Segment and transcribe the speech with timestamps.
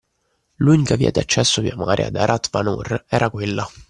[0.55, 3.69] L’unica via d’accesso via mare ad Arat Vanur era quella